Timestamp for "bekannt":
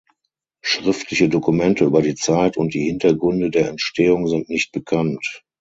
4.71-5.43